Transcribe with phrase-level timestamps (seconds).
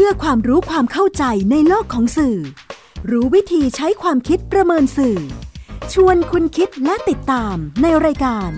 [0.00, 2.38] พื่อความรู้ความเข้าใจในโลกของสื่อ
[3.10, 5.18] รู้วิธีใช้ความคิดประเมินสื่อ
[5.92, 8.50] ชวนคุณคิดและติดตามในรายการ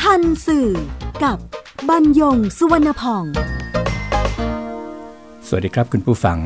[0.00, 0.68] ทันสื่อ
[1.24, 1.38] กับ
[1.88, 3.24] บรรยงสุวรรณพอง
[5.46, 6.38] สวัสดีครับคุณผู้ฟัง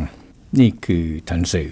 [0.59, 1.71] นี่คือทันสื่อ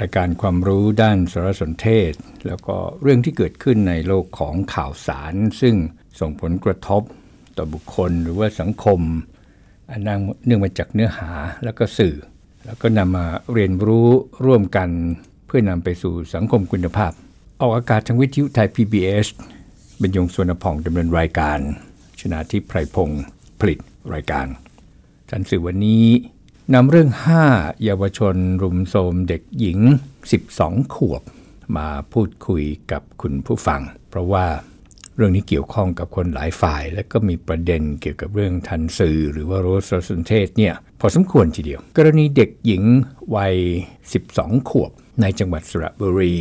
[0.00, 2.12] รายการความรู้ด้านสารสนเทศ
[2.46, 5.74] แล้วก็เรื่องที่เกิดขึ้นในโลกของข่าวสาร ซึ่ง
[6.20, 7.02] ส่งผลกระทบ
[7.56, 9.00] ต่อบุคคลหรือว่าสังคม
[10.44, 11.30] เนื่องมาจากเนื้อหา
[11.64, 12.14] แล้วก็สื่อ
[12.66, 14.08] แล้วก็นำมาเรียนรู้
[14.44, 14.88] ร่วมกัน
[15.46, 17.12] เพื่อนำไปสู่สังคมคุณภาพ
[17.60, 19.26] ออกอากาศทางวิทยุไทย PBS
[20.00, 21.58] บรรยงสวนพองดำเนินรายการ
[22.20, 23.22] ชนะทิพไพรพงศ์
[23.60, 23.78] ผลิต
[24.14, 24.46] รายการ
[25.28, 26.06] ทันสื่อวันนี้
[26.74, 27.10] นำเรื่อง
[27.46, 29.78] 5 เยาวชนรุมโทมเด็กหญิง
[30.36, 31.22] 12 ขวบ
[31.76, 34.46] มาพูดคุยกับคุณผู้ฟัง เพราะว่า
[35.22, 42.82] รื่องนี้เกี่ยวข้องกับคนหลายฝ่าย และก็มีประเด็นเกี่ยวกับเรื่องทันสื่อ หรือว่าโรสสนเทศเนี่ยพอสมควรทีเดียว กรณีเด็กหญิง
[43.36, 43.54] วัย
[44.08, 46.36] 12 ขวบ ในจังหวัดสระบุรี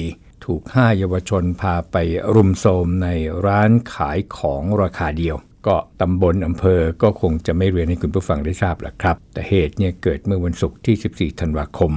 [0.45, 1.95] ถูก5เยาวชนพาไป
[2.35, 3.07] รุมโทมใน
[3.45, 11.93] ร้านขายของราคาเดียว ก็ตำบลอำเภอก็คงจะไม่เรียนให้คุณผู้ฟังได้ทราบแหละครับ แต่เหตุเนี่ยเกิดเมื่อวันศุกร์ที่ 14 ธันวาคม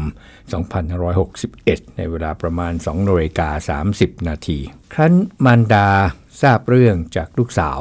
[1.16, 4.58] 2561 ในเวลาประมาณ2นาฬิกา30 นาที
[4.94, 5.88] ครั้นมารดา
[6.42, 7.80] ทราบเรื่องจากลูกสาว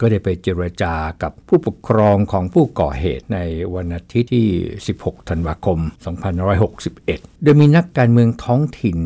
[0.00, 3.38] ก็ได้ไปเจรจากับผู้ปกครองของผู้ก่อเหตุใน
[3.74, 4.48] วันอาทิตย์ที่
[4.88, 5.78] 16 ธันวาคม
[6.60, 8.98] 2561 โดยมีนักการเมืองท้องถิ่น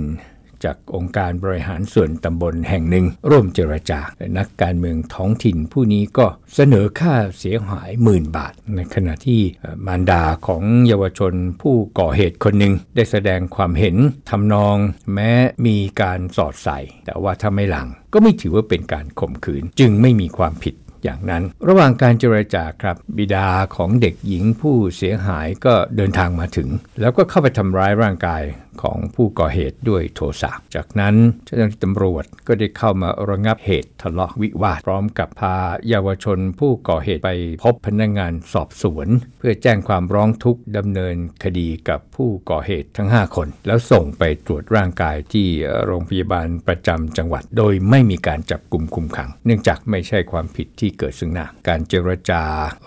[0.65, 9.41] จากองค์การบริหารส่วนตำบลแห่งหนึ่ง ร่วมเจรจาและนักการเมืองท้องถิ่นผู้นี้ก็เสนอค่าเสียหายหมื่นบาท ในขณะที่
[9.87, 13.97] มารดาของเยาวชนผู้ก่อเหตุคนหนึ่งได้แสดงความเห็น
[14.31, 14.77] ทำนอง
[15.15, 15.33] แม้
[15.67, 26.69] มีการสอดใส่ แต่ว่าถ้าไม่หลัง ก็ไม่ถือว่าเป็นการข่มขืน จึงไม่มีความผิดอย่างนั้นระหว่างการเจรจาครับ บิดาของเด็กหญิงผู้เสียหายก็เดินทางมาถึง
[27.01, 28.43] แล้วก็เข้าไปทำร้ายร่างกาย
[28.83, 35.57] ของผู้ก่อเหตุด้วยโทสะ จากนั้นเจ้าหน้าที่ตำรวจก็ได้เข้ามาระงับเหตุทะเลาะวิวาท พร้อมกับพา
[35.89, 37.31] เยาวชนผู้ก่อเหตุไป
[37.65, 45.47] พบพนักงานสอบสวน เพื่อแจ้งความร้องทุกข์ดำเนินคดีกับผู้ก่อเหตุทั้ง 5 คน แล้วส่งไปตรวจร่างกายที่
[45.85, 52.43] โรงพยาบาลประจำจังหวัด โดยไม่มีการจับกลุ่มคุมขัง เนื่องจากไม่ใช่ความผิดที่เกิดซึ่งหน้าการเจรจา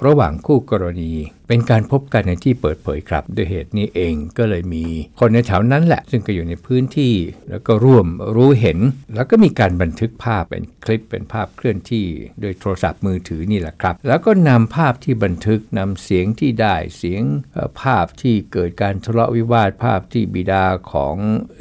[0.06, 1.14] ระหว่างคู่กรณี
[1.48, 4.86] เป็นการพบกันในที่เปิดเผยครับ ด้วยเหตุนี้เองก็เลยมี
[5.20, 7.14] คนในแถวนั้นแหละ ซึ่งก็อยู่ในพื้นที่
[7.50, 8.80] แล้วก็ร่วมรู้เห็น
[9.16, 12.06] แล้วก็มีการบันทึกภาพเป็นคลิปเป็นภาพเคลื่อนที่
[12.42, 17.24] โดยโทรศัพท์มือถือนี่แหละครับ แล้วก็นำภาพที่บันทึกนำเสียงที่ได้เสียง
[17.82, 21.16] ภาพที่เกิดการทะเลาะวิวาทภาพที่บิดาของ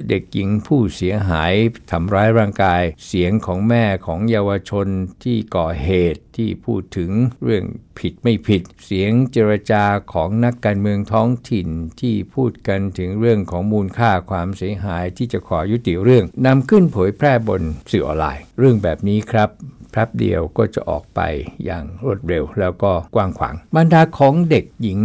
[0.08, 1.52] เด็กหญิงผู้เสียหาย
[1.90, 4.86] ทำร้ายร่างกาย เสียงของแม่ของเยาวชน
[5.22, 7.10] ที่ก่อเหตุ ที่พูดถึง
[7.44, 7.64] เรื่อง
[7.98, 11.68] ผิดไม่ผิด เสียงเจรจาของนักการเมืองท้องถิ่น
[12.00, 19.48] ที่พูดกันถึงเรื่องของมูลค่าความเสียหายที่จะขอยุติเรื่องนำขึ้นเผยแพร่บนสื่อออนไลน์ เรื่องแบบนี้ครับ
[19.92, 21.20] แป๊บเดียวก็จะออกไป
[21.64, 25.00] อย่างรวดเร็วแล้วก็กว้างขวางบรรดาของเด็กหญิง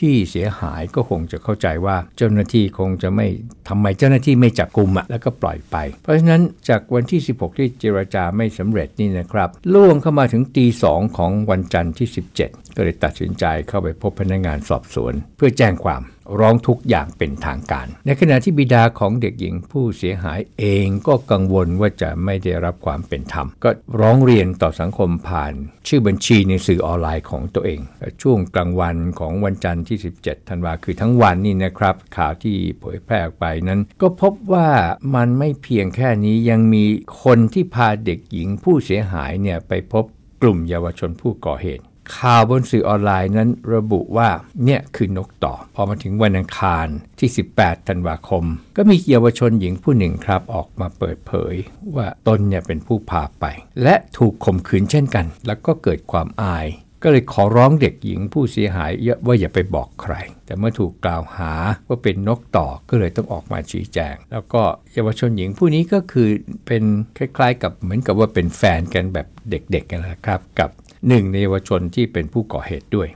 [0.00, 3.26] ที่เสียหายก็คงจะเข้าใจว่าเจ้าหน้าที่คงจะไม่
[3.68, 12.08] ทำไมเจ้าหน้าที่ไม่จับกลุ่มอะแล้วก็ปล่อยไป เพราะฉะนั้นจากวันที่ 16 ที่เจรจาไม่สำเร็จนี่นะครับล่วงเข้ามาถึงตีสองของวันจันทร์ที่
[12.40, 16.02] 17 ก็เลยตัดสินใจเข้าไปพบพนักงานสอบสวน เพื่อแจ้งความ
[16.40, 23.70] ร้องทุกอย่างเป็นทางการ ในขณะที่บิดาของเด็กหญิงผู้เสียหายเองก็กังวลว่าจะไม่ได้รับความเป็นธรรม ก็
[24.00, 25.52] ร้องเรียนต่อสังคมผ่าน
[25.86, 27.80] ชื่อบัญชีในสื่อออนไลน์ของตัวเอง
[28.22, 34.68] ช่วงกลางวันของวันจันทร์ที่ 17 ธันวาคือทั้งวันนี่นะครับ ข่าวที่เผยแพร่ออกไปนั้น ก็พบว่า
[35.14, 36.84] มันไม่เพียงแค่นี้ยังมี
[37.24, 40.04] คนที่พาเด็กหญิงผู้เสียหายเนี่ยไปพบ
[40.42, 41.84] กลุ่มเยาวชนผู้ก่อเหตุ
[42.16, 44.28] ข่าวบนสื่อออนไลน์นั้นระบุว่า
[44.64, 46.86] เนี่ยคือนกต่อ พอมาถึงวันอังคาร
[47.18, 48.44] ที่ 18 ธันวาคม
[48.76, 51.54] ก็มีเยาวชนหญิงผู้หนึ่งครับออกมาเปิดเผย
[51.96, 53.44] ว่าตนเนี่ยเป็นผู้พาไป
[53.82, 56.66] และถูกข่มขืนเช่นกัน แล้วก็เกิดความอาย
[57.02, 60.14] ก็เลยขอร้องเด็กหญิงผู้เสียหายเยอะว่าอย่าไปบอกใคร
[60.46, 61.52] แต่เมื่อถูกกล่าวหา
[61.88, 64.62] ว่าเป็นนกต่อก็เลยต้องออกมาชี้แจง แล้วก็
[64.92, 66.28] เยาวชนหญิงผู้นี้ก็คือ
[66.66, 66.82] เป็น
[67.18, 70.70] คล้ายๆ กับเหมือนกับว่าเป็นแฟนกันแบบเด็กๆกันนะครับกับ
[71.08, 73.08] หนึ่งในเยาวชนที่เป็นผู้ก่อเหตุด้วย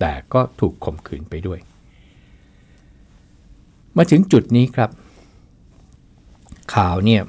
[0.00, 1.58] แต่ก็ถูกข่มขืนไปด้วย
[3.96, 4.90] มาถึงจุดนี้ครับ
[6.74, 7.22] ข่าวเนี่ย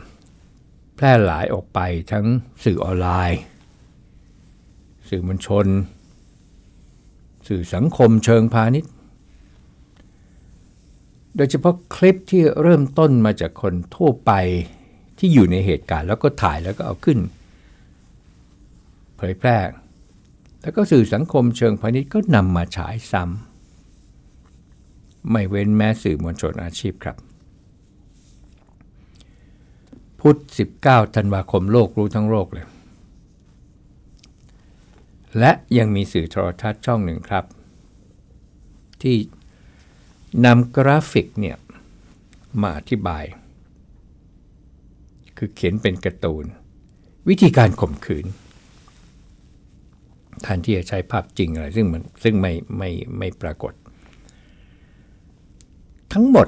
[0.96, 1.80] แพร่หลายออกไป
[2.12, 2.26] ทั้ง
[2.64, 3.42] สื่อออนไลน์
[5.10, 5.68] สื่อมวลชน
[7.48, 8.92] สื่อสังคมเชิงพาณิชย์
[11.36, 14.32] โดยเฉพาะคลิปที่เริ่มต้นมาจากคนทั่วไป
[15.18, 17.20] ที่อยู่ในเหตุการณ์แล้วก็ถ่ายแล้วก็เอาขึ้น
[19.18, 19.58] เผยแพร่
[20.64, 27.18] แล้วก็สื่อสังคมเชิงพาณิชย์ก็นำมาฉายซ้ำไม่เว้นแม้สื่อมวลชนอาชีพครับ
[30.20, 30.38] พุธ
[30.76, 32.68] 19ธันวาคมโลกรู้ทั้งโลกเลย
[35.40, 37.46] และยังมีสื่อโทรทัศน์ช่องหนึ่งครับ
[39.02, 39.18] ที่
[40.46, 41.58] นำกราฟิกเนี่ย
[42.62, 43.24] มาอธิบาย
[45.38, 46.46] คือเขียนเป็นการ์ตูน
[47.30, 48.26] วิธีการข่มขืน
[50.44, 53.74] แทนที่จะใช้ภาพจริงอะไรซึ่งมันซึ่งไม่ไม่ไม่ปรากฏ
[56.14, 56.48] ทั้งหมด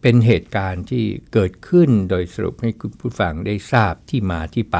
[0.00, 4.78] เป็นเหตุการณ์ที่เกิดขึ้นโดยสรุปให้คุณผู้ฟังได้ทราบที่มาที่ไป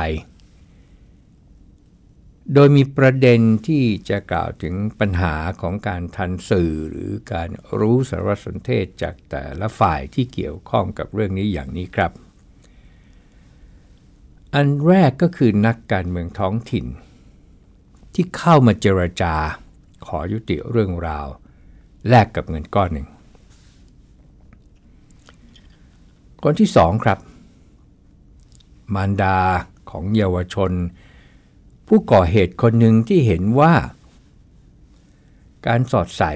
[2.54, 7.48] โดยมีประเด็นที่จะกล่าวถึงปัญหาของการทันสื่อหรือการ
[7.78, 12.12] รู้สารสนเทศจากแต่ละฝ่ายที่เกี่ยวข้องกับเรื่องนี้อย่างนี้ครับ
[14.54, 16.86] อันแรกก็คือนักการเมืองท้องถิ่น
[18.14, 19.34] ที่เข้ามาเจรจา
[20.06, 21.26] ขอยุติเรื่องราว
[22.08, 23.06] แลกกับเงินก้อนหนึ่ง
[26.42, 27.18] คนที่สองครับ
[28.94, 29.38] มารดา
[29.90, 30.72] ของเยาวชน
[31.88, 33.74] ผู้ก่อเหตุคนหนึ่งที่เห็นว่า
[35.66, 36.32] การสอดใส่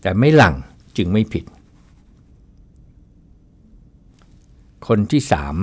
[0.00, 0.54] แต่ไม่หลัง
[0.96, 1.44] จึงไม่ผิด
[4.86, 5.56] คนที่สาม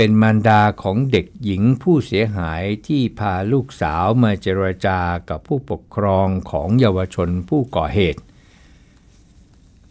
[0.00, 4.98] เป็นมารดาของเด็กหญิงผู้เสียหายที่พาลูกสาวมาเจรจา
[5.30, 8.22] กับผู้ปกครองของเยาวชนผู้ก่อเหตุ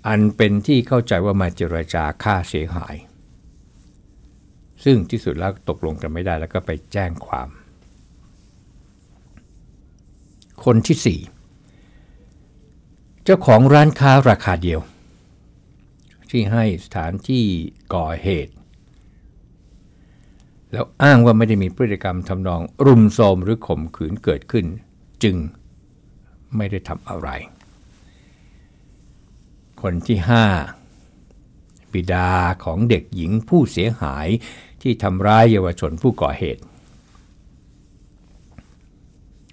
[0.07, 2.95] อันเป็นที่เข้าใจว่ามาเจรจาค่าเสียหาย
[4.83, 7.50] ซึ่งที่สุดแล้วตกลงกันไม่ได้แล้วก็ไปแจ้งความ
[10.63, 11.19] คนที่สี่
[13.24, 14.80] เจ้าของร้านค้าราคาเดียว
[16.30, 17.45] ที่ให้สถานที่
[17.95, 18.53] ก่อเหตุ
[20.71, 24.65] แล้วอ้างว่าไม่ได้มีพฤติกรรมทำนอง รุมโทมหรือข่มขืนเกิดขึ้น
[25.23, 25.35] จึง
[26.55, 27.29] ไม่ได้ทำอะไร
[29.81, 30.45] คนที่ห้า
[31.93, 32.29] บิดา
[32.63, 34.27] ของเด็กหญิงผู้เสียหาย
[34.81, 36.63] ที่ทำร้ายเยาวชนผู้ก่อเหตุ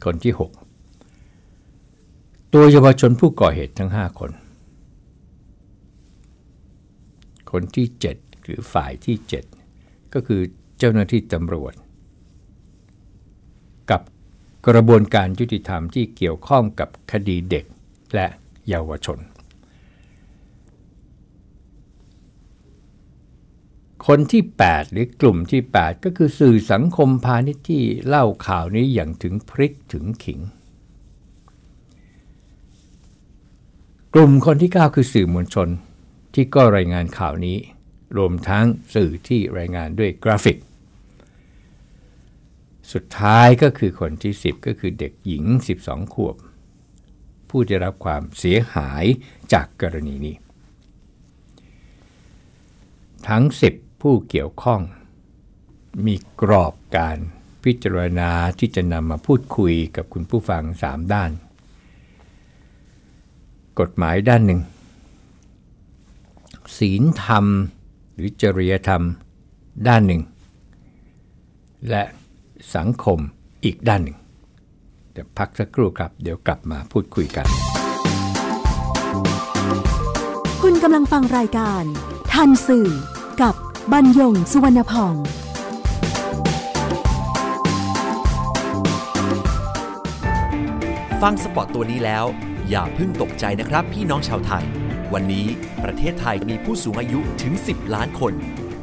[0.04, 0.34] คนที่
[1.18, 4.30] 6 ตัวเยาวชนผู้ก่อเหตุทั้ง 5 คน
[7.50, 9.16] คนที่ 7 หรือฝ่ายที่
[9.64, 10.40] 7 ก็คือ
[10.86, 11.74] จ้าหน้าที่ตำรวจ
[13.90, 14.02] กับ
[14.68, 17.64] กระบวนการยุติธรรมที่เกี่ยวข้องกับคดีเด็ก
[18.14, 18.26] และ
[18.68, 19.18] เยาวชน
[24.06, 30.40] คนที่ 8 หรือกลุ่มที่ 8 ก็คือสื่อสังคมพาณิชย์ที่เล่าข่าวนี้อย่างถึงพริกถึงขิง
[34.14, 35.68] กลุ่มคนที่ 9 คือสื่อมวลชน
[36.34, 37.56] ที่ก็รายงานข่าวนี้
[38.16, 40.56] รวมทั้งสื่อที่รายงานด้วยกราฟิก
[42.92, 45.44] สุดท้ายก็คือคนที่ 10 ก็คือเด็กหญิง
[45.80, 46.36] 12 ขวบ
[47.48, 49.04] ผู้ได้รับความเสียหาย
[49.52, 50.36] จากกรณีนี้
[53.28, 53.44] ทั้ง
[53.74, 54.80] 10 ผู้เกี่ยวข้อง
[56.06, 57.18] มีกรอบการ
[57.64, 61.30] พิจารณาที่จะนำมาพูดคุยกับคุณผู้ฟัง 3 ด้าน
[63.80, 64.60] กฎหมายด้านหนึ่ง
[66.78, 67.46] ศีลธรรม
[68.14, 69.02] หรือจริยธรรม
[69.88, 70.22] ด้านหนึ่ง
[71.90, 72.02] และ
[72.72, 73.18] สังคม
[73.64, 74.18] อีกด้านหนึ่ง
[75.12, 77.46] เดี๋ยวพักสักครู่ครับ เดี๋ยวกลับมาพูดคุยกัน
[80.62, 81.82] คุณกำลังฟังรายการ
[82.32, 82.88] ทันสื่อ
[83.42, 83.54] กับ
[83.92, 85.14] บรรยงสุวรรณพอง
[91.22, 92.24] ฟังสปอตตัวนี้แล้ว
[92.70, 94.64] อย่าเพิ่งตกใจนะครับพี่น้องชาวไทย
[95.12, 95.46] วันนี้
[95.84, 98.34] ประเทศไทยมีผู้สูงอายุถึง 10 ล้านคน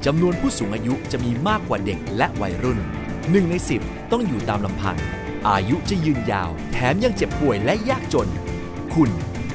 [0.05, 2.79] จำนวนผู้สูงอายุจะมีมากกว่าเด็กและวัยรุ่น
[3.29, 4.97] 1 ใน 10 ต้องอยู่ตามลำพัง
[5.49, 8.29] อายุจะยืนยาว แถมยังเจ็บป่วยและยากจน
[8.93, 9.09] คุณ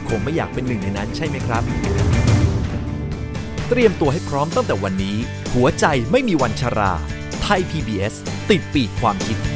[0.09, 1.63] คงไม่อยากเป็นหนึ่งในนั้นใช่ไหมครับ
[3.69, 5.17] เตรียมตัวให้พร้อมตั้งแต่วันนี้
[5.55, 6.93] หัวใจไม่มีวันชรา
[7.43, 8.15] ไทย PBS
[8.51, 9.56] ติดปีกความคิด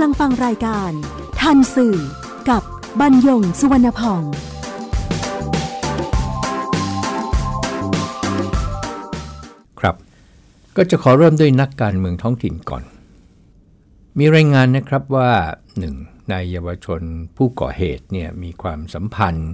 [0.00, 0.90] ำลังฟังรายการ
[1.40, 1.96] ทันสื่อ
[2.50, 2.62] กับ
[3.00, 4.22] บรรยงสุวรรณพอง
[9.80, 9.96] ครับ
[10.76, 12.84] ก็จะขอเริ่มด้วยนักการเมืองท้องถิ่นก่อน
[14.18, 15.30] มีรายงานนะครับว่า
[15.78, 15.94] หนึ่ง
[16.30, 17.02] นายเยาวชน
[17.36, 19.52] ผู้ก่อเหตุเนี่ยมีความสัมพันธ์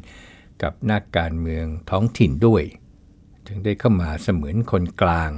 [0.62, 2.62] กับนักการเมืองท้องถิ่นด้วย
[3.46, 5.32] ถึงได้เข้ามาเสมือนคนกลาง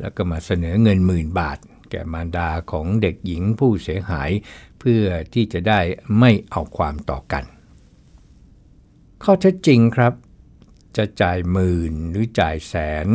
[0.00, 1.58] แล้วก็มาเสนอเงินหมื่นบาท
[1.94, 4.30] ก่มารดาของเด็กหญิงผู้เสียหาย
[4.78, 5.80] เพื่อที่จะได้
[6.18, 7.44] ไม่เอาความต่อกัน
[9.22, 10.12] ข้อเท็จจริงครับ
[10.96, 12.74] จะจ่ายหมื่นหรือจ่ายแส
[13.04, 13.08] น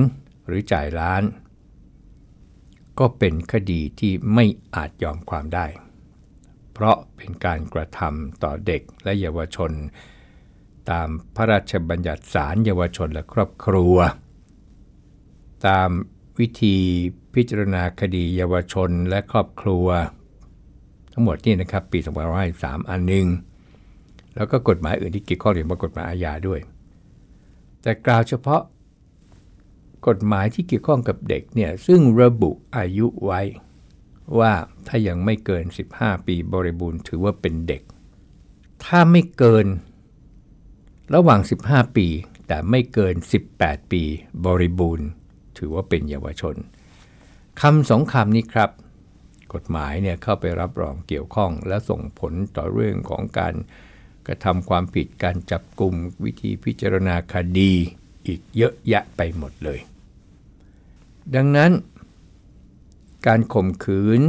[0.47, 1.23] หรือจ่ายล้าน
[2.99, 4.45] ก็เป็นคดีที่ไม่
[4.75, 5.67] อาจยอมความได้
[6.73, 9.71] เพราะเป็นการกระทำต่อเด็กและเยาวชน
[10.89, 13.95] ตามพระราชบัญญัติศาลเยาวชนและครอบครัว
[15.67, 15.89] ตาม
[16.39, 16.77] วิธี
[17.39, 19.87] พิจารณาคดีเยาวชนและครอบครัว
[21.13, 21.99] ทั้งหมดนี่นะครับปี
[22.45, 23.27] 2553อันหนึ่ง
[24.35, 26.59] แล้วก็กฎหมายอื่นที่เกี่ยวข้องเกี่ยวกับกฎหมายอาญาด้วย
[27.81, 28.61] แต่กล่าวเฉพาะ
[30.07, 33.41] กฎหมายที่เกี่ยวข้องกับเด็กเนี่ยซึ่งระบุอายุไว้
[34.39, 34.53] ว่า
[34.87, 35.65] ถ้ายังไม่เกิน
[35.95, 37.81] 15 ปีบริบูรณ์ถือว่าเป็นเด็ก
[38.85, 39.67] ถ้าไม่เกิน
[41.15, 42.07] ระหว่าง 15 ปี
[42.47, 43.15] แต่ไม่เกิน
[43.53, 44.03] 18 ปี
[44.45, 45.07] บริบูรณ์
[45.57, 46.57] ถือว่าเป็นเยาวชน
[47.63, 48.69] คำสองคำนี้ครับ
[49.53, 53.55] กฎหมายเนี่ยเข้าไปรับรองเกี่ยวข้อง และส่งผลต่อเรื่องของการ
[54.27, 57.73] กระทำความผิดการจับกลุ่มวิธีพิจารณาคดี
[58.27, 59.79] อีกเยอะแยะไปหมดเลย
[61.35, 61.71] ดังนั้น
[63.27, 64.21] การข่มขืน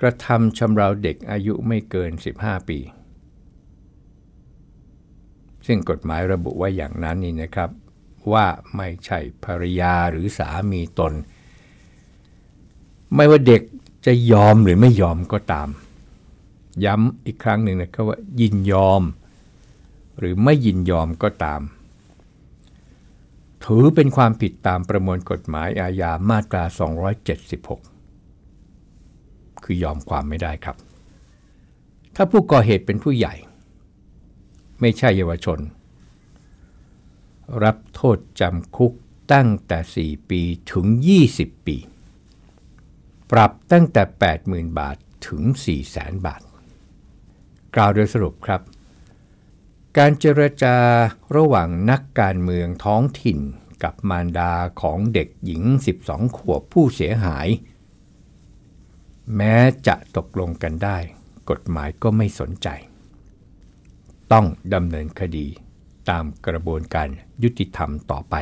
[0.00, 2.78] กระทำชำเราเด็กอายุไม่เกิน 15 ปี
[5.66, 7.70] ซึ่งกฎหมายระบุไว้อย่างนั้นนี่นะครับ
[8.32, 11.14] ว่าไม่ใช่ภรรยาหรือสามีตน
[13.14, 13.62] ไม่ว่าเด็ก
[14.06, 15.68] จะยอมหรือไม่ยอมก็ตาม
[16.84, 19.02] ย้ำอีกครั้งหนึ่งนะครับว่ายินยอม
[20.18, 21.60] หรือไม่ยินยอมก็ตาม
[23.64, 26.64] ถือเป็นความผิดตามประมวลกฎหมายอาญามาตรา
[28.28, 30.76] 276 คือยอมความไม่ได้ครับ
[32.14, 33.34] ถ้าผู้ก่อเหตุเป็นผู้ใหญ่
[34.80, 35.58] ไม่ใช่เยาวชน
[37.64, 38.92] รับโทษจำคุก
[39.32, 40.40] ตั้งแต่ 4 ปี
[40.72, 40.86] ถึง
[41.26, 41.76] 20 ปี
[43.30, 44.02] ปรับตั้งแต่
[44.70, 45.42] 80,000 บาทถึง
[45.84, 46.42] 400,000 บาท
[47.74, 48.60] กล่าวโดยสรุปครับ
[49.98, 50.76] การเจรจา
[51.36, 53.38] ระหว่างนักการเมืองท้องถิ่น
[53.82, 55.62] กับมารดาของเด็กหญิง
[56.00, 57.48] 12 ขวบผู้เสียหาย
[59.36, 59.54] แม้
[59.86, 60.98] จะตกลงกันได้
[61.50, 62.68] กฎหมายก็ไม่สนใจ
[64.32, 65.46] ต้องดำเนินคดี
[66.10, 67.08] ตามกระบวนการ
[67.42, 68.34] ยุติธรรมต่อไป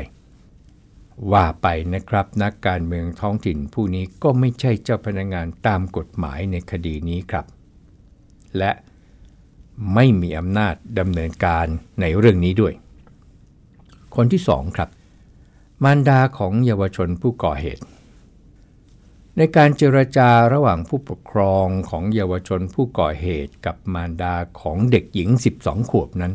[1.32, 7.46] ว่าไปนะครับนักการเมืองท้องถิ่นผู้นี้ก็ไม่ใช่เจ้าพนักงานตามกฎหมายในคดีนี้ครับ
[8.58, 8.70] และ
[9.94, 11.66] ไม่มีอำนาจดำเนินการ
[12.00, 12.74] ในเรื่องนี้ด้วย
[14.16, 14.88] คนที่สองครับ
[15.84, 17.84] มารดาของเยาวชนผู้ก่อเหตุ
[19.36, 25.30] ในการเจรจาระหว่างผู้ปกครองของเยาวชนผู้ก่อเหตุกับมารดาของเด็กหญิง
[25.60, 26.32] 12 ขวบนั้น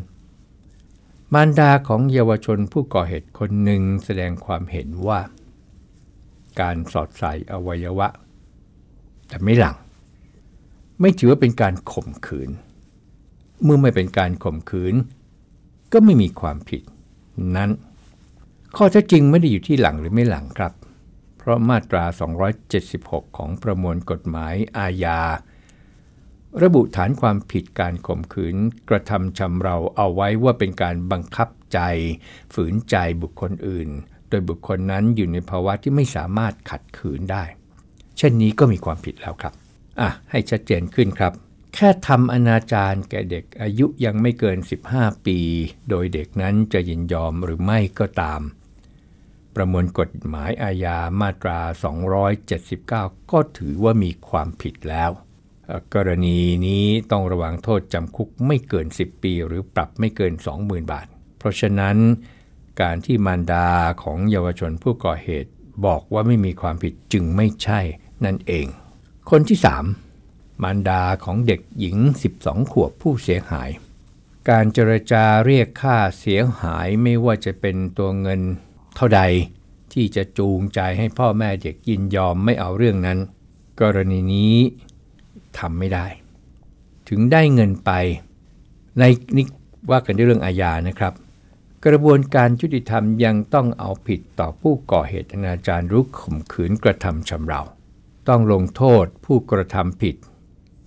[1.36, 5.20] มารดาของเยาวชนผู้ก่อเหตุคนหนึ่งแสดงความเห็นว่า
[6.60, 8.08] การสอดใส่อวัยวะ
[9.28, 9.76] แต่ไม่หลัง
[11.00, 12.50] ไม่ถือว่าเป็นการข่มขืน
[13.62, 14.94] เมื่อไม่เป็นการข่มขืน
[15.92, 16.82] ก็ไม่มีความผิด
[17.56, 17.70] นั้น
[18.76, 20.72] ข้อเท็จจริงไม่ได้อยู่ที่หลังหรือไม่หลังครับ
[21.38, 22.04] เพราะมาตรา
[22.70, 25.20] 276 ของประมวลกฎหมายอาญา
[26.60, 28.56] ระบุฐานความผิดการข่มขืน
[28.88, 31.78] กระทำชำเราเอาไว้ว่าเป็นการบังคับใจ
[32.54, 33.88] ฝืนใจบุคคลอื่น
[34.28, 37.44] โดยบุคคลนั้นอยู่ในภาวะที่ไม่สามารถขัดขืนได้
[38.18, 39.54] เช่นนี้ก็มีความผิดแล้วครับ
[40.00, 41.32] อะ ให้ชัดเจนขึ้นครับ
[41.74, 44.58] แค่ทำอนาจารแก่เด็กอายุยังไม่เกิน
[44.92, 45.38] 15 ปี
[45.88, 48.40] โดยเด็กนั้นจะยินยอมหรือไม่ก็ตาม
[49.54, 51.60] ประมวลกฎหมายอาญามาตรา
[52.46, 55.10] 279 ก็ถือว่ามีความผิดแล้ว
[55.94, 61.06] กรณีนี้ต้องระวังโทษจำคุกไม่เกิน 10 ปี หรือปรับไม่เกิน 20,000 บาท
[61.38, 61.96] เพราะฉะนั้น
[62.80, 63.68] การที่มารดา
[64.02, 65.50] ของเยาวชนผู้ก่อเหตุ
[65.86, 67.80] บอกว่าไม่มีความผิดจึงไม่ใช่
[68.24, 68.66] นั่นเอง
[69.30, 69.58] คนที่
[70.06, 71.96] 3 มารดาของเด็กหญิง
[72.36, 73.70] 12 ขวบผู้เสียหาย
[74.50, 78.40] การเจรจาเรียกค่าเสียหายไม่ว่าจะเป็นตัวเงิน
[78.96, 79.20] เท่าใด
[79.92, 83.18] ที่จะจูงใจให้พ่อแม่เด็กยินยอมไม่เอาเรื่องนั้น
[83.80, 84.56] กรณีนี้
[85.58, 86.06] ทำไม่ได้
[87.08, 87.90] ถึงได้เงินไป
[88.98, 89.02] ใน
[89.36, 89.46] นี่
[89.90, 91.12] ว่ากันด้วยเรื่องอาญานะครับ
[91.86, 97.62] กระบวนการยุติธรรมยังต้องเอาผิดต่อผู้ก่อเหตุอนาจารรุกข่มขืนกระทำชำเรา
[98.28, 100.16] ต้องลงโทษผู้กระทำผิด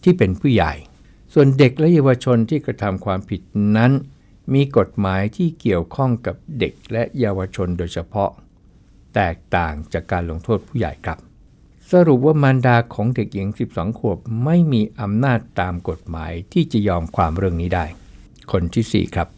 [0.03, 0.73] ที่เป็นผู้ใหญ่
[1.33, 3.41] ส่วนเด็กและเยาวชนที่กระทำความผิด
[3.77, 3.91] นั้น
[4.53, 8.29] มีกฎหมายที่เกี่ยวข้องกับเด็กและเยาวชนโดยเฉพาะ
[9.15, 11.19] แตกต่างจากการลงโทษผู้ใหญ่ครับ
[11.91, 17.85] สรุปว่ามารดาของเด็กหญิง 12 ขวบไม่มีอำนาจตามกฎหมายที่จะยอมความเรื่องนี้ได้
[18.51, 19.29] คนที่ 4 ครับ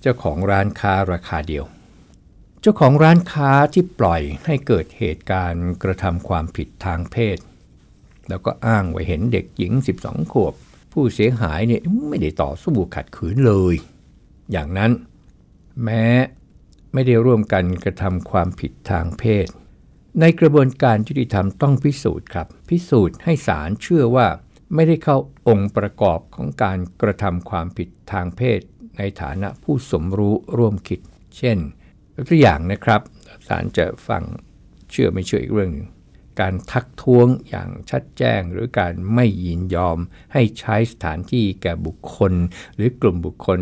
[0.00, 1.64] เจ้าของร้านค้าราคาเดียว
[2.60, 7.38] เจ้าของร้านค้าที่ปล่อยให้เกิดเหตุการณ์กระทำความผิดทางเพศ
[8.28, 10.54] แล้วก็อ้างไว้เห็นเด็กหญิง 12 ขวบ
[10.92, 13.74] ผู้เสียหายเนี่ยไม่ได้ต่อสู้ขัดขืนเลย
[14.52, 14.92] อย่างนั้น
[15.84, 16.04] แม้
[16.92, 19.48] ไม่ได้ร่วมกันกระทำความผิดทางเพศ
[20.20, 24.26] ในกระบวนการยุติธรรมต้องพิสูจน์ครับ พิสูจน์ให้ศาลเชื่อว่า
[24.74, 25.16] ไม่ได้เข้า
[25.48, 28.60] องค์ประกอบของการกระทำความผิดทางเพศ
[28.98, 31.00] ในฐานะผู้สมรู้ร่วมคิด
[31.36, 31.58] เช่น
[32.28, 33.00] ตัวอย่างนะครับ
[33.48, 34.22] ศาลจะฟัง
[34.90, 35.88] เชื่อไม่เชื่ออีกเรื่องหนึ่ง
[36.40, 39.98] การทักท้วงอย่างชัดแจ้ง หรือการไม่ยินยอม
[40.32, 42.32] ให้ใช้สถานที่แก่บุคคล
[42.74, 43.60] หรือกลุ่มบุคคล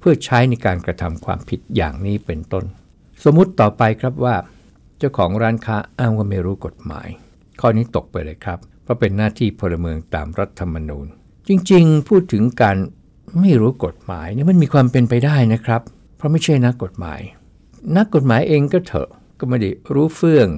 [0.00, 2.64] เพื่อใช้ในการกระทำความผิดอย่างนี้เป็นต้น
[3.24, 4.36] สมมุติต่อไปครับว่า
[5.02, 7.08] จ้าของร้านค้าอ้างว่าไม่รู้กฎหมาย
[7.60, 11.06] ข้อนี้ตกไปเลยครับ เพราะเป็นหน้าที่พลเมืองตามรัฐธรรมนูญ
[11.48, 12.76] จริงๆ พูดถึงการ
[13.40, 15.82] ไม่รู้กฎหมายนี่มันมีความเป็นไปได้นะครับ
[16.16, 17.20] เพราะไม่ใช่นักกฎหมาย
[17.96, 20.48] นักกฎหมายเองก็เถอะก็ไม่ได้รู้เฟื่อง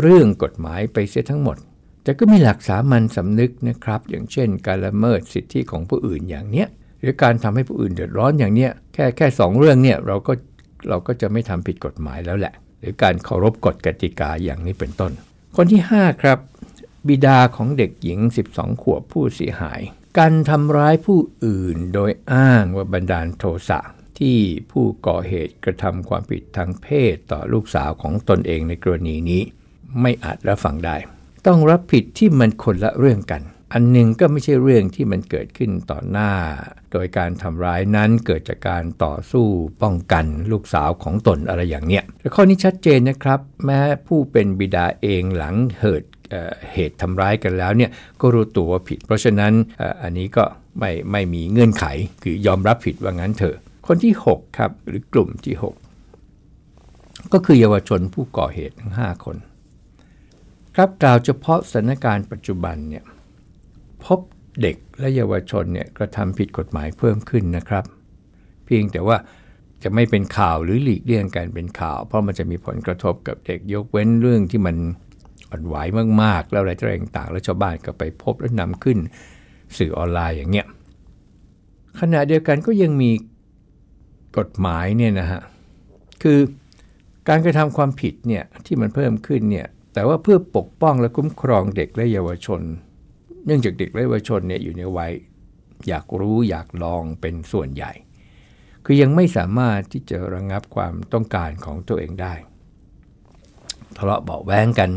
[0.00, 1.56] เรื่องกฎหมายไปเสียทั้งหมด
[2.02, 6.68] แต่ก็มีหลักสามัญสำนึกนะครับ อย่างเช่น การละเมิดสิทธิของผู้อื่นอย่างเนี้ย
[7.00, 10.32] หรือการทำให้ผู้อื่นเดือดร้อนอย่างเนี้ยแค่แค่สองเรื่องเนี่ยเราก็
[10.88, 12.54] เราก็จะไม่ทำผิดกฎหมายแล้วแหละ
[12.86, 15.12] รือการเคารพกฎกติกาอย่างนี้เป็นต้น
[15.56, 16.38] คนที่ 5 ครับ
[17.08, 18.18] บิดาของเด็กหญิง
[18.50, 19.80] 12 ขวบผู้เสียหาย
[20.18, 23.80] การทำร้ายผู้อื่นโดยอ้างว่าบันดาลโทสะ
[24.18, 24.38] ที่
[24.70, 29.42] ผู้ก่อเหตุกระทำความผิดทางเพศต่อลูกสาวของตนเองในกรณีนี้
[30.00, 30.96] ไม่อาจรับฟังได้
[31.46, 36.30] ต้องรับผิดที่มันคนละเรื่องกัน อันหนึ่งก็ไม่ใช่เรื่องที่มันเกิดขึ้นต่อหน้า
[36.92, 39.46] โดยการทำร้ายนั้นเกิดจากการต่อสู้
[39.82, 42.04] ป้องกันลูกสาวของตนอะไรอย่างเนี้ย
[42.34, 46.10] ข้อนี้ชัดเจนนะครับ แม้ผู้เป็นบิดาเองหลังเหตุ
[46.72, 49.52] เหตุทำร้ายกันแล้วเนี่ยก็รู้ตัวว่าผิด เพราะฉะนั้น
[50.02, 50.44] อันนี้ก็
[50.78, 51.84] ไม่ไม่มีเงื่อนไข
[52.22, 59.36] คือยอมรับผิดว่างั้นเถอะ คนที่ 6 ครับ หรือกลุ่มที่ 6 ก็คือเยาวชนผู้ก่อเหตุทั้ง 5 คน
[60.74, 63.04] ครับกล่าวเฉพาะสถานการณ์ปัจจุบันเนี่ย
[64.06, 64.20] พบ
[64.62, 67.84] เด็กและเยาวชนเนี่ยกระทำผิดกฎหมายเพิ่มขึ้นนะครับ
[68.64, 69.16] เพียงแต่ว่า
[69.82, 74.76] จะไม่เป็นข่าวหรือหลีกเลี่ยงการเป็นข่าว เพราะมันจะมีผลกระทบกับเด็กยกเว้นเรื่องที่มัน
[75.50, 75.74] อ่อนไหว
[76.22, 78.98] มากๆ แล้วอะไรต่างๆ แล้วชาวบ้านก็ไปพบและนำขึ้น
[79.76, 80.66] สื่อออนไลน์อย่างเงี้ย
[82.00, 83.10] ขณะเดียวกันก็ยังมี
[84.38, 85.40] กฎหมายเนี่ยนะฮะ
[86.22, 86.38] คือ
[87.28, 92.62] การกระทำความผิดเนี่ยที่มันเพิ่มขึ้นเนี่ยแต่ว่าเพื่อปกป้องและคุ้มครองเด็กและเยาวชน
[93.46, 95.12] เนื่องจากเด็กและเยาวชนเนี่ยอยู่ในวัย
[95.88, 97.92] อยากรู้อยากลองเป็นส่วนใหญ่
[98.84, 102.34] คือยังไม่สามารถที่จะระงงับความต้องการของตัวเองได้
[103.96, 104.90] ทะเลาะเบาแวงกัน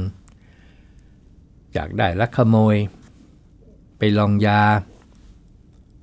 [1.73, 2.75] อยากได้ลักขโมย
[3.97, 4.61] ไปลองยา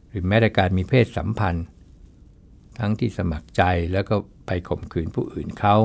[0.08, 1.66] หรือแม้แต่การมีเพศสัมพันธ์
[2.78, 5.76] ทั้งที่สมัครใจแล้วก็ไปข่มขืนผู้อื่นเขา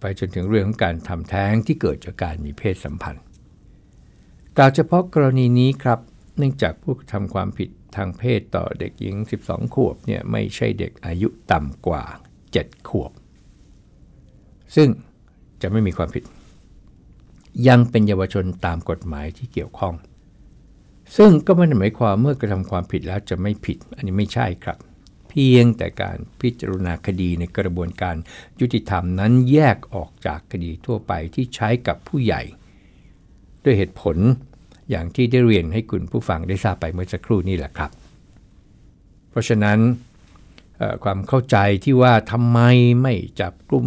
[0.00, 3.24] ไปจนถึงเรื่องของการทำแท้งที่เกิดจากการมีเพศสัมพันธ์
[4.56, 5.98] กล่าวเฉพาะกรณีนี้ครับ
[6.38, 12.04] เนื่องจากผู้ทำความผิดทางเพศต่อเด็กหญิง 12 ขวบเนี่ยไม่ใช่เด็กอายุต่ำกว่า
[12.46, 13.12] 7 ขวบ
[14.76, 14.88] ซึ่ง
[15.62, 16.24] จะไม่มีความผิด
[17.68, 19.94] ยังเป็นเยาวชนตามกฎหมายที่เกี่ยวข้อง
[21.16, 24.78] ซึ่งก็ไม่ได้หมายความเมื่อกระทำความผิดแล้วจะไม่ผิด อันนี้ไม่ใช่ครับ
[25.28, 28.16] เพียงแต่การพิจารณาคดีในกระบวนการ
[28.60, 32.42] ยุติธรรมนั้นแยกออกจากคดีทั่วไปที่ใช้กับผู้ใหญ่
[33.64, 34.16] ด้วยเหตุผล
[34.90, 37.90] อย่างที่ได้เรียนให้คุณผู้ฟังได้ทราบไปเมื่อสักครู่นี่แหละครับ
[39.30, 39.78] เพราะฉะนั้น
[41.04, 42.58] ความเข้าใจที่ว่าทำไม
[43.02, 43.86] ไม่จับกลุ่ม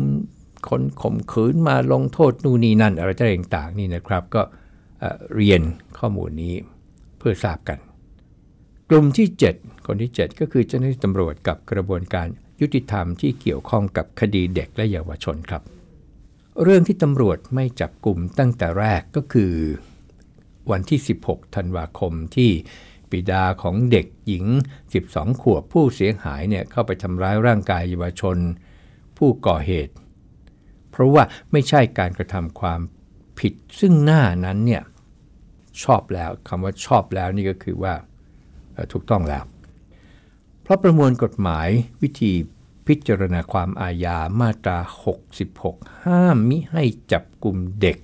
[0.69, 4.41] คนข่มขืนมาลงโทษนู่นนี่นั่นอะไรต่างๆนี่นะครับ ก็
[5.35, 5.61] เรียน
[5.97, 6.53] ข้อมูลนี้
[7.17, 7.79] เพื่อทราบกัน
[8.89, 12.27] กลุ่มที่ 7 คนที่ 7 ก็คือเจ้าหน้าที่ตำรวจกับกระบวนการ
[12.61, 15.63] ยุติธรรมที่เกี่ยวข้องกับคดีเด็กและเยาวชนครับ
[16.63, 19.53] เรื่องที่ตำรวจไม่จับกลุ่มตั้งแต่แรกก็คือ
[20.71, 22.51] วันที่ 16 ธันวาคมที่
[23.09, 24.45] ปิดาของเด็กหญิง
[24.93, 28.37] 12 ขวบผู้เสียหายเนี่ยเข้าไปทำร้ายร่างกายเยาวชน
[29.17, 29.93] ผู้ก่อเหตุ
[30.91, 32.81] เพราะว่าไม่ใช่การกระทำความ
[33.39, 34.83] ผิดซึ่งหน้านั้นเนี่ย
[35.83, 37.93] ชอบแล้วคำว่าชอบแล้วนี่ก็คือว่า
[38.93, 39.43] ถูกต้องแล้ว
[40.61, 41.67] เพราะประมวลกฎหมาย
[42.01, 42.33] วิธี
[42.87, 44.77] พิจารณาความอาญามาตรา
[45.41, 47.97] 66 ห้ามมิให้จับกลุ่มเด็ก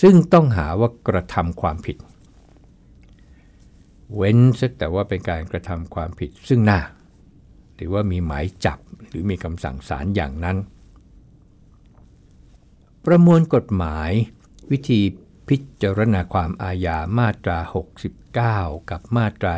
[0.00, 1.96] ซึ่งต้องหาว่ากระทำความผิด
[4.14, 6.80] เว้นสักแต่ว่าเป็นการกระทำความผิดซึ่งหน้า
[7.74, 10.56] หรือว่ามีหมายจับหรือมีคำสั่งศาลอย่างนั้น
[13.04, 14.10] ประมวลกฎหมาย
[14.70, 15.00] วิธี
[15.48, 17.58] พิจารณาความอาญามาตรา
[18.24, 19.54] 69 กับมาตรา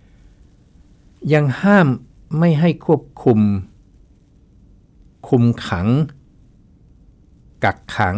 [0.00, 1.88] 70 ยังห้าม
[2.38, 3.40] ไม่ให้ควบคุม
[5.28, 5.88] คุมขัง
[7.64, 8.16] กักขัง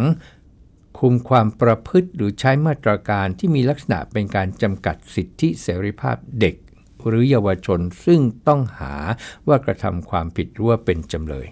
[0.99, 6.55] คุมความประพฤติหรือใช้มาตรการที่มีลักษณะเป็นการจำกัดสิทธิเสรีภาพเด็ก
[7.07, 8.93] หรือเยาวชนซึ่งต้องหา
[9.47, 11.47] ว่ากระทำความผิดหรือว่าเป็นจำเลย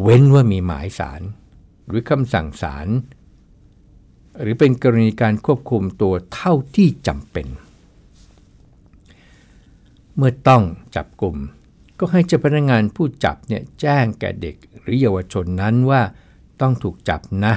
[0.00, 1.22] เว้นว่ามีหมายสาร
[1.86, 2.88] หรือคำสั่งศาล
[4.40, 7.46] หรือเป็นกรณีการควบคุมตัวเท่าที่จำเป็น
[10.16, 10.62] เมื่อต้อง
[10.96, 11.36] จับกลุ่ม
[11.98, 16.02] ก็ให้เจ้าพนักงานผู้จับเนี่ยแจ้งแก่เด็กหรือเยาวชนนั้นว่า
[16.60, 17.54] ต้องถูกจับนะ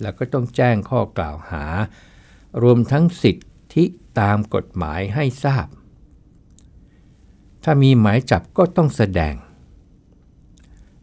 [0.00, 1.64] แล้วก็ต้องแจ้งข้อกล่าวหา
[2.62, 3.36] รวมทั้งสิท
[3.74, 3.84] ธิ
[4.20, 5.66] ตามกฎหมายให้ทราบ
[7.64, 9.34] ถ้ามีหมายจับก็ต้องแสดง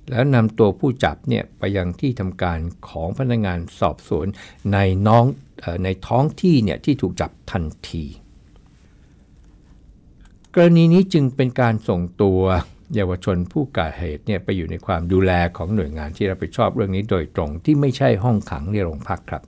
[0.09, 2.59] แล้วนำตัวผู้จับเนี่ยไปยังที่ทำการ
[2.89, 4.27] ของพนักงานสอบสวน
[4.73, 5.25] ในน้อง
[5.83, 8.05] ในท้องที่เนี่ยที่ถูกจับทันที
[10.55, 12.41] กรณีนี้จึงเป็นการส่งตัว
[12.95, 19.43] เยาวชนผู้ก่อเหตุเนี่ยไปอยู่ในความดูแลของหน่วยงานที่รับผิดชอบเรื่องนี้โดยตรงที่ไม่ใช่ห้องขังในโรงพักครับ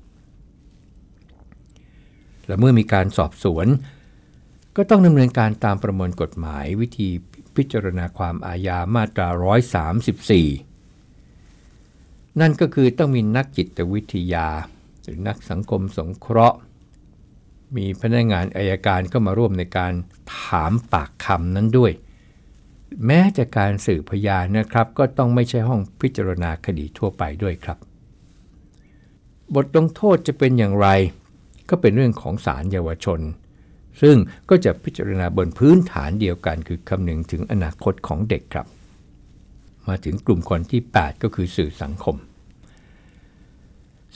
[2.48, 3.68] และเมื่อมีการสอบสวน
[4.76, 7.10] ก็ต้องดำเนินการตามประมวลกฎหมายวิธี
[7.56, 9.28] พิจารณาความอาญามาตรา
[11.04, 14.48] 134 นั่นก็คือต้องมีนักจิตวิทยา
[15.04, 16.58] หรือนักสังคมสงเคราะห์
[17.78, 19.94] มีพนักงานอายการก็มาร่วมในการ
[20.38, 21.92] ถามปากคำนั้นด้วย
[23.06, 27.78] แม้จะการสืบพยานนะครับ ก็ต้องไม่ใช่ห้องพิจารณาคดีทั่วไปด้วยครับ
[29.56, 30.88] บทลงโทษจะเป็นอย่างไร
[31.70, 33.20] ก็เป็นเรื่องของศาลเยาวชน
[34.02, 34.16] ซึ่ง
[34.50, 38.68] ก็จะพิจารณาบนพื้นฐานเดียวกัน คือคำนึงถึงอนาคตของเด็กครับ
[39.88, 42.16] มาถึงกลุ่มคนที่ 8 ก็คือสื่อสังคม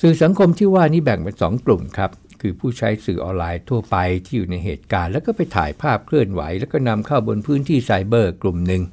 [0.02, 3.95] สื่อสังคมที่ว่านี้แบ่งเป็น 2 กลุ่มครับ คือผู้ใช้สื่อออนไลน์ทั่วไป
[4.26, 8.84] ที่อยู่ในเหตุการณ์ แล้วก็ไปถ่ายภาพเคลื่อนไหว แล้วก็นำเข้าบนพื้นที่ไซเบอร์กลุ่มหนึ่ง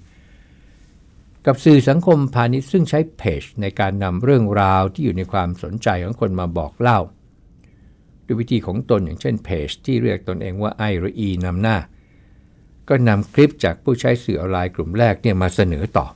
[1.46, 7.00] กับสื่อสังคมพาณิชย์ซึ่งใช้เพจในการนำเรื่องราวที่อยู่ในความสนใจของคนมาบอกเล่า
[8.26, 11.76] ด้วยวิธีของตนอย่างเช่นเพจที่เรียกตนเองว่าไอหรืออีนำหน้า
[12.88, 16.06] ก็นำคลิปจากผู้ใช้สื่อออนไลน์กลุ่มแรกเนี่ยมาเสนอต่อ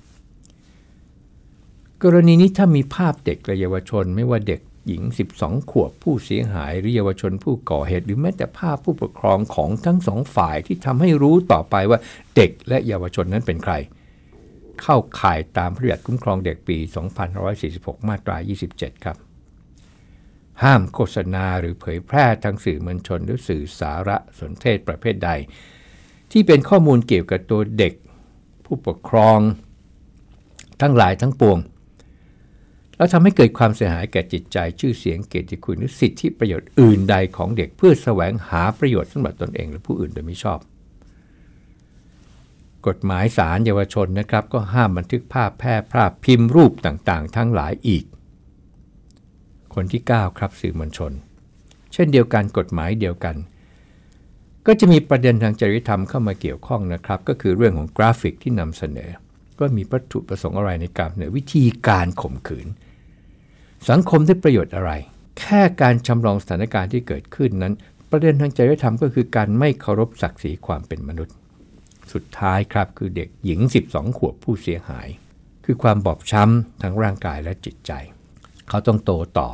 [2.03, 5.03] กรณีนี้ถ้ามีภาพเด็กและเยาวชนไม่ว่าเด็ก หญิง
[5.37, 11.99] 12 ขวบผู้เสียหายหรือเยาวชนผู้ก่อเหตุ หรือแม้แต่ภาพผู้ปกครองของทั้งสองฝ่ายที่ทำให้รู้ต่อไปว่า
[12.37, 13.75] เด็กและเยาวชนนั้นเป็นใคร
[14.83, 16.79] เข้าข่ายตามพระราชบัญญัติคุ้มครองเด็กปี
[17.43, 18.37] 2546 มาตรา
[18.71, 19.17] 27 ครับ
[20.63, 25.31] ห้ามโฆษณาหรือเผยแพร่ทางสื่อมวลชนหรือสื่อสารสนเทศประเภทใด
[26.33, 27.95] ที่เป็นข้อมูลเกี่ยวกับตัวเด็ก
[28.65, 29.39] ผู้ปกครอง
[30.81, 31.59] ทั้งหลายทั้งปวง
[32.97, 40.59] แล้วทำให้เกิดความเสียหายแก่จิตใจชื่อเสียงเกียรติคุณหรือสิทธิประโยชน์อื่นใดของเด็กเพื่อแสวงหาประโยชน์สำหรับตนเองหรือผู้อื่นโดยไม่ชอบ
[42.87, 48.05] กฎหมายสารเยาวชนนะครับ ก็ห้ามบันทึกภาพแพร่ภาพพิมพ์รูปต่างๆ ทั้งหลายอีก
[49.75, 51.13] คนที่ 9 ครับสื่อมวลชน
[51.93, 53.37] เช่นเดียวกันกฎหมายเดียวกัน
[54.67, 59.11] ก็จะมีประเด็นทางจริยธรรมเข้ามาเกี่ยวข้องนะครับ ก็คือเรื่องของกราฟิกที่นำเสนอ
[59.59, 62.67] ว่ามีวัตถุประสงค์อะไรในการเสนอวิธีการข่มขืน
[63.91, 64.93] สังคมได้ประโยชน์อะไร
[65.39, 67.75] แค่การจำลองสถานการณ์ที่เกิดขึ้นนั้น
[68.11, 71.35] ประเด็นทางจริยธรรมก็คือการไม่เคารพศักดิ์ศรีความเป็นมนุษย์
[72.13, 73.61] สุดท้ายครับคือเด็กหญิง
[73.91, 75.09] 12 ขวบผู้เสียหาย
[75.65, 77.93] คือความบอบช้ำทั้งร่างกายและจิตใจ
[78.69, 79.49] เขาต้องโตต่อ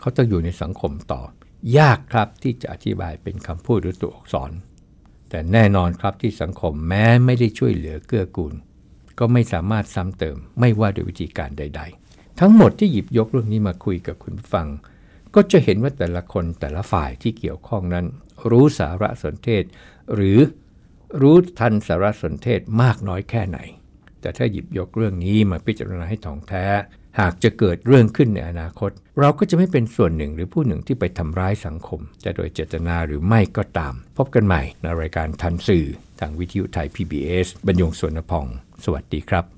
[0.00, 1.22] เขาต้องอยู่ในสังคมต่อ
[1.78, 4.50] ยากครับที่จะอธิบายเป็นคำพูดหรือตัวอักษร
[5.30, 8.54] แต่แน่นอนครับที่สังคมแม้ไม่ได้ช่วยเหลือเกื้อกูล
[9.18, 11.97] ก็ไม่สามารถซ้ำเติมไม่ว่าด้วยวิธีการใด ๆ
[12.40, 14.66] ทั้งหมดที่หยิบยกเรื่องนี้มาคุยกับคุณฟัง
[15.34, 18.06] ก็จะเห็นว่าแต่ละคนแต่ละฝ่ายที่เกี่ยวข้องนั้น
[18.50, 19.64] รู้สารสนเทศ
[20.14, 20.38] หรือ
[21.22, 23.58] รู้ทันสารสนเทศมากน้อยแค่ไหน
[24.20, 26.66] แต่ถ้าหยิบยกเรื่องนี้มาพิจารณาให้ถ่องแท้
[27.20, 35.86] หากจะเกิดเรื่องขึ้นในอนาคต เราก็จะไม่เป็นส่วนหนึ่งหรือผู้หนึ่งที่ไปทำร้ายสังคม จะโดยเจตนาหรือไม่ก็ตาม พบกันใหม่ในรายการทันสื่อ
[36.20, 38.46] ทางวิทยุไทย PBS บรรยงสวนพอง
[38.84, 39.57] สวัสดีครับ